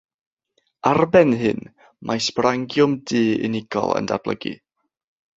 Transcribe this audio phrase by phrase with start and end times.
[0.91, 1.59] Ar ben hyn,
[2.11, 4.55] mae sborangiwm du unigol yn datblygu.